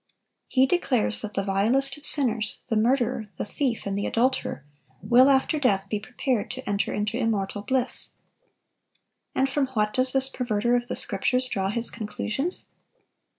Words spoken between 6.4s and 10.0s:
to enter into immortal bliss. And from what